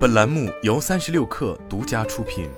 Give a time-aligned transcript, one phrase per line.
[0.00, 2.48] 本栏目由三十六氪独家出品。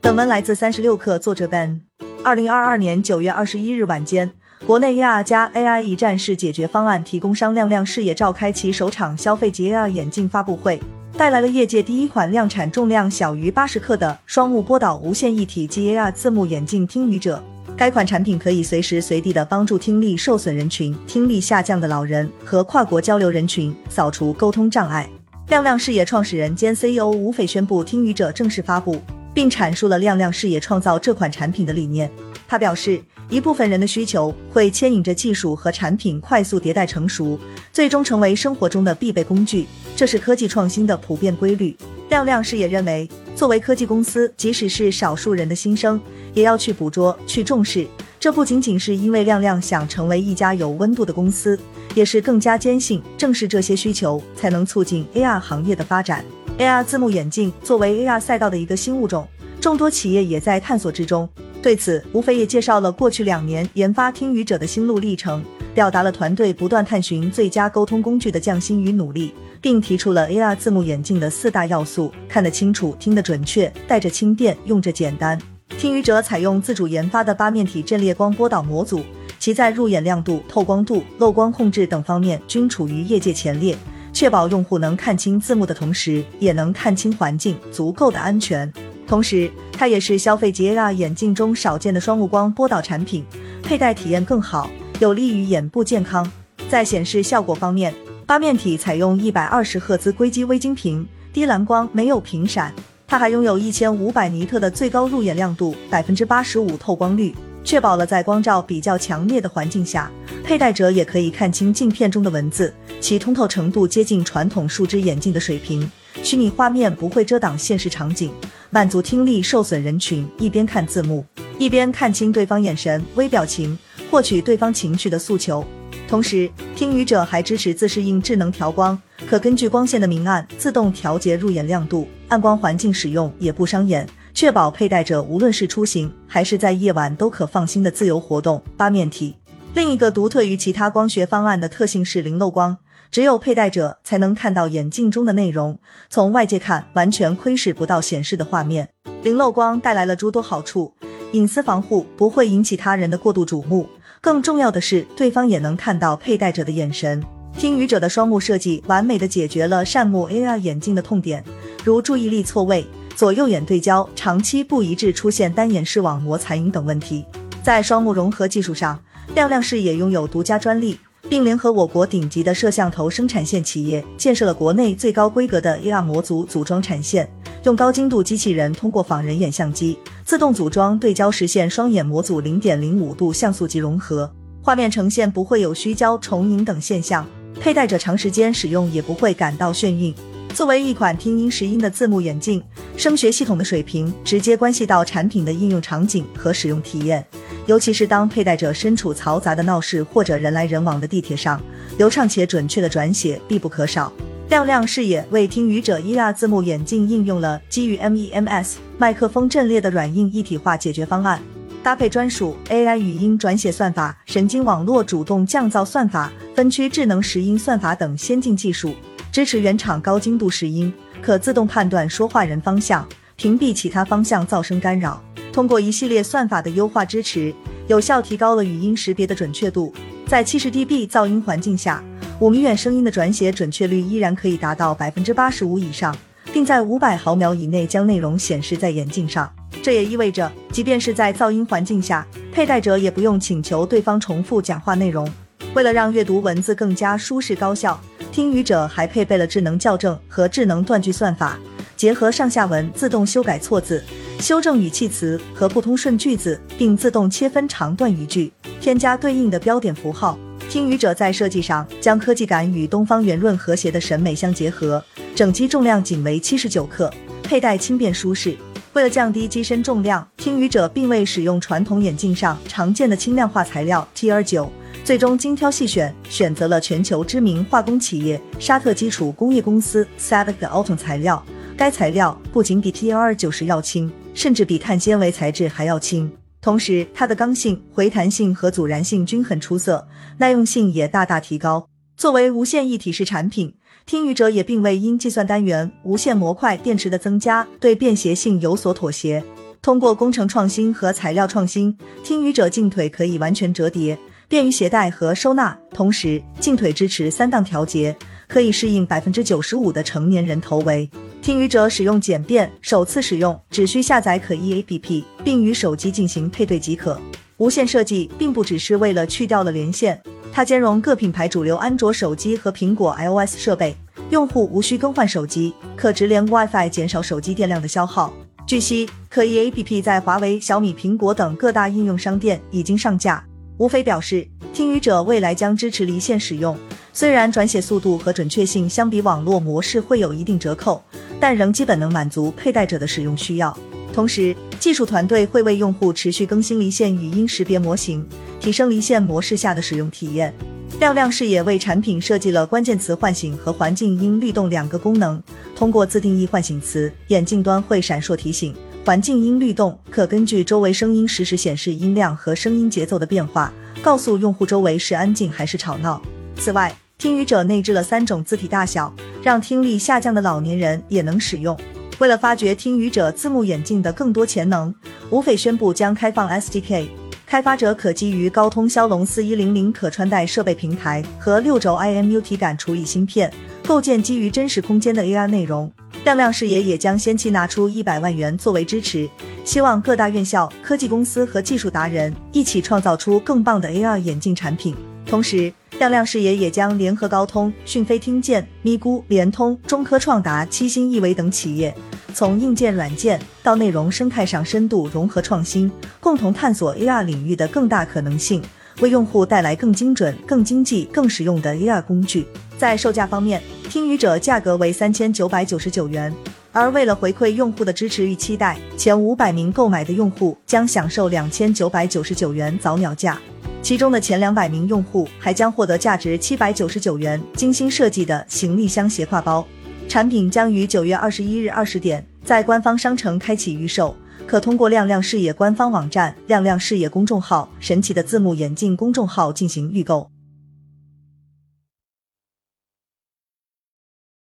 [0.00, 1.82] 本文来自三十六氪，作者 Ben。
[2.24, 4.32] 二零二二年九月二十一日晚间，
[4.66, 10.82] 国内 AR 加 AI 一站式解决方案提供商亮亮视野召开其首场消费级 AR 眼镜发布会，
[11.16, 17.40] 带来了业界第一款量产重量小于八十克的双目波导无线一体 AR 字幕眼镜听语者。
[17.76, 25.06] 该款产品可以随时随地的帮助听力受损人群、听力下降的老人和跨国交流人群扫除沟通障碍。
[25.48, 28.98] 亮亮视野创始人兼 CEO 吴斐宣布听语者正式发布，
[29.34, 32.10] 并阐述了亮亮视野创造这款产品的理念。
[32.48, 32.98] 他表示，
[33.28, 37.38] 一部分人的需求会牵引着技术和产品快速迭代成熟，
[37.74, 41.76] 最终成为生活中的必备工具，这是科技创新的普遍规律。
[42.08, 46.00] 亮亮视野认为，作为科技公司，即使是少数人的心声，
[46.34, 47.86] 也要去捕捉、去重视。
[48.20, 51.58] 这不仅仅是因为亮亮想成为一家有温度的公司，
[51.94, 56.24] 也是更加坚信，正是这些需求才能促进 AR 行业的发展。
[56.58, 59.26] AR 字幕眼镜作为 AR 赛道的一个新物种，
[59.60, 61.28] 众多企业也在探索之中。
[61.60, 65.44] 对此，吴飞也介绍了过去两年研发听语者的心路历程，
[65.76, 69.32] 表达了团队不断探寻最佳沟通工具的匠心与努力。
[69.60, 75.36] 并提出了 AR 字幕眼镜的四大要素：看得清楚、听得准确、带着轻便、用着简单。
[75.76, 79.02] 听语者采用自主研发的八面体阵列光波导模组，
[79.40, 83.76] 其在入眼亮度、透光度、漏光控制等方面均处于业界前列，
[84.12, 88.72] 确保用户能看清字幕的同时，也能看清环境，足够的安全。
[89.06, 93.24] 同时，它也是消费级 AR 眼镜中少见的双目光波导产品，
[93.64, 96.30] 佩戴体验更好，有利于眼部健康。
[96.68, 97.94] 在显示效果方面，
[98.26, 102.72] 八面体采用一百二十赫兹硅基微晶屏，低蓝光，没有频闪。
[103.06, 110.10] 它还拥有一千五百尼特的最高入眼亮度，百分之八十五透光率，确保了在光照比较强烈的环境下，
[110.42, 112.74] 佩戴者也可以看清镜片中的文字。
[112.98, 115.88] 其通透程度接近传统树脂眼镜的水平，
[116.22, 118.32] 虚拟画面不会遮挡现实场景，
[118.70, 121.24] 满足听力受损人群一边看字幕，
[121.58, 123.78] 一边看清对方眼神、微表情，
[124.16, 125.62] 获取对方情绪的诉求。
[126.08, 138.62] 同时，听语者还支持自适应智能调光，可根据光线的明暗自动调节入眼亮度，暗光环境使用也不伤眼，确保佩戴者无论是出行还是在夜晚都可放心的自由活动。
[138.74, 139.36] 八面体
[139.74, 142.78] 另一个独特于其他光学方案的特性是零漏光，
[143.10, 145.78] 只有佩戴者才能看到眼镜中的内容，
[146.08, 148.88] 从外界看完全窥视不到显示的画面。
[149.22, 150.94] 零漏光带来了诸多好处，
[151.32, 153.86] 隐私防护不会引起他人的过度瞩目。
[154.20, 157.22] 更重要的是，对方也能看到佩戴者的眼神。
[157.58, 161.42] 听语者的双目设计完美的解决了善目 AR 眼镜的痛点，
[161.84, 167.24] 如注意力错位、左右眼对焦长期不一致、出现单眼视网膜残影等问题。
[167.62, 168.98] 在双目融合技术上，
[169.34, 170.98] 亮亮视野拥有独家专利，
[171.28, 177.28] 并联合我国顶级的摄像头生产线企业，建设了国内最高规格的 AR 模组组装产线。
[177.66, 184.32] 用高精度机器人通过仿人眼相机自动组装对焦，实现双眼模组零点零五度像素级融合，
[184.62, 187.26] 画面呈现不会有虚焦、重影等现象，
[187.60, 190.14] 佩戴者长时间使用也不会感到眩晕。
[190.54, 192.62] 作为一款听音识音的字幕眼镜，
[192.96, 197.26] 声学系统的水平直接关系到产品的应用场景和使用体验，
[197.66, 201.60] 尤其是当佩戴者身处嘈杂的闹市或者人来人往的地铁上，
[201.98, 204.12] 流畅且准确的转写必不可少。
[204.48, 211.42] 亮亮视野为听语者 AR 字幕眼镜应用了基于 MEMS 麦克风阵列的软硬一体化解决方案，
[211.82, 218.94] 搭配专属 AI 语音转写算法、神经网络主动降噪算法、分区智能识音算法等先进技术，
[219.32, 225.20] 支持原厂高精度识音，可自动判断说话人方向，屏蔽其他方向噪声干扰。
[225.52, 227.52] 通过一系列算法的优化支持，
[227.88, 229.92] 有效提高了语音识别的准确度，
[230.28, 232.00] 在 70dB 噪音环境下。
[232.38, 236.14] 五米远声音的转写准确率依然可以达到百分之八十五以上，
[236.52, 239.50] 并在五百毫秒以内将内容显示在眼镜上。
[239.82, 245.26] 这也意味着，即便是在噪音环境下，佩戴者也不用请求对方重复讲话内容。
[245.72, 247.98] 为了让阅读文字更加舒适高效，
[248.30, 251.58] 听语者还配备了智能校正和智能断句算法，
[251.96, 254.04] 结合上下文自动修改错字、
[254.40, 260.38] 修正语气词和不通顺句子，并自动切分长段语句，添加对应的标点符号。
[260.68, 265.02] 听雨者在设计上将科技感与东方圆润和谐的审美相结合，
[265.34, 267.10] 整机重量仅为七十九克，
[267.42, 268.56] 佩戴轻便舒适。
[268.92, 274.70] 为了降低机身重量，听雨者并未使用传统眼镜上常见的轻量化材料 TR 九，
[275.04, 281.42] 最终精挑细选，选择了全球知名化工企业沙特基础工业公司 SADC 的 Alton 材料。
[281.76, 286.32] 该材料不仅比 TR 九十要轻，甚至比碳纤维材质还要轻。
[286.66, 290.04] 同时，它的刚性、回弹性和阻燃性均很出色，
[290.38, 291.88] 耐用性也大大提高。
[292.16, 293.72] 作为无线一体式产品，
[294.04, 299.44] 听雨者也并未因计算单元、无线模块、电池的增加对便携性有所妥协。
[299.80, 305.78] 通过工程创新和材料创新，听雨者镜腿可以完全折叠，便于携带和收纳。
[305.92, 308.16] 同时，镜腿支持三档调节，
[308.48, 311.08] 可以适应百分之九十五的成年人头围。
[311.46, 317.16] 听语者使用简便，首次使用只需下载可译 APP，并与手机进行配对即可。
[317.58, 320.20] 无线设计并不只是为了去掉了连线。
[320.52, 323.94] 它兼容各品牌主流安卓手机和苹果 iOS 设备，
[324.30, 328.34] 用户无需更换手机，可直连 WiFi，减少手机电量的消耗。
[328.66, 333.44] 据悉，可疑 APP 在华为、小米、苹果等各大应用商店已经上架。
[333.78, 334.44] 吴飞表示，
[334.74, 336.76] 听语者未来将支持离线使用，
[337.16, 341.02] 虽然转写速度和准确性相比网络模式会有一定折扣，
[341.40, 343.74] 但仍基本能满足佩戴者的使用需要。
[344.12, 348.22] 同时，技术团队会为用户持续更新离线语音识别模型。
[348.60, 350.52] 提升离线模式下的使用体验。
[351.00, 355.42] 亮亮视野为产品设计了关键词唤醒和环境音律动两个功能。
[355.74, 358.74] 通过自定义唤醒词，眼镜端会闪烁提醒；
[359.06, 363.72] 环境音律动可根据周围声音实时显示音量和声音节奏的变化，
[364.02, 366.20] 告诉用户周围是安静还是吵闹。
[366.58, 369.10] 此外，听语者内置了三种字体大小，
[369.42, 371.74] 让听力下降的老年人也能使用。
[372.18, 374.94] 为了发掘听语者字幕眼镜的更多潜能，
[375.30, 377.08] 吴斐宣布将开放 SDK。
[377.46, 383.50] 开发者可基于高通骁龙四一零零可穿戴设备平台和六轴 IMU 体感处理芯片，
[383.86, 385.90] 构建基于真实空间的 AR 内容。
[386.24, 389.26] 亮亮视野也将先期拿出一百万元作为支持，
[389.64, 394.94] 希望各大院校、科技公司和技术达人一起创造出更棒的 AR 眼镜产品。
[395.26, 401.92] 同时，亮亮视野也将联合高通、讯飞听见、咪咕、联通、中科创达、七星易维等企业。
[402.32, 405.90] 从硬件、软件到内容生态上深度融合创新，
[406.20, 408.62] 共同探索 AR 领域的更大可能性，
[409.00, 412.46] 为用户带来更精准、更经济、更实用的 AR 工具。
[412.78, 416.32] 在售价方面，听语者价格为三千九百九十九元，
[416.72, 423.40] 而为了回馈用户的支持与期待，前五百名购买的用户将享受两千九百九十九元早鸟价，
[423.86, 429.64] 其中的前两百名用户还将获得价值七百九十九元精心设计的行李箱斜挎包。
[430.08, 434.12] 产品将于九月二十一日二十点在官方商城开启预售，
[434.44, 440.28] 可通过亮亮视野官方网站、亮亮视野公众号、神奇的字幕眼镜公众号进行预购。